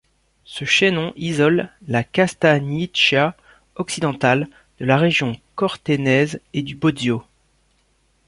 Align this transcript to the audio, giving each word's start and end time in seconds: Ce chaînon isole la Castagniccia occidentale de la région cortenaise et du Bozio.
Ce 0.45 0.65
chaînon 0.65 1.13
isole 1.15 1.69
la 1.87 2.03
Castagniccia 2.03 3.37
occidentale 3.75 4.47
de 4.79 4.85
la 4.85 4.97
région 4.97 5.39
cortenaise 5.55 6.41
et 6.55 6.63
du 6.63 6.73
Bozio. 6.73 7.23